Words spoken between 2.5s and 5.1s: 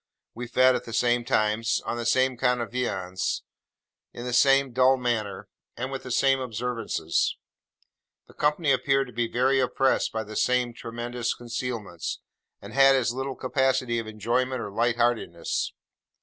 of viands, in the same dull